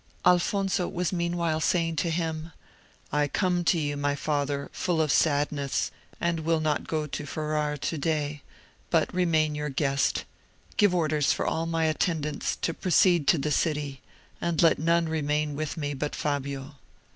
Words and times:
Alfonso 0.25 0.87
was 0.87 1.13
meanwhile 1.13 1.59
saying 1.59 1.95
to 1.97 2.09
him, 2.09 2.51
"I 3.11 3.27
come 3.27 3.63
to 3.65 3.77
you, 3.77 3.95
my 3.95 4.15
father, 4.15 4.67
full 4.73 4.99
of 4.99 5.11
sadness, 5.11 5.91
and 6.19 6.39
will 6.39 6.59
not 6.59 6.87
go 6.87 7.05
to 7.05 7.25
Ferrara 7.27 7.77
to 7.77 7.97
day, 7.99 8.41
but 8.89 9.13
remain 9.13 9.53
your 9.53 9.69
guest; 9.69 10.25
give 10.75 10.95
orders 10.95 11.31
for 11.31 11.45
all 11.45 11.67
my 11.67 11.85
attendants 11.85 12.55
to 12.63 12.73
proceed 12.73 13.27
to 13.27 13.37
the 13.37 13.51
city, 13.51 14.01
and 14.41 14.63
let 14.63 14.79
none 14.79 15.07
remain 15.07 15.55
with 15.55 15.77
me 15.77 15.93
but 15.93 16.15
Fabio." 16.15 16.77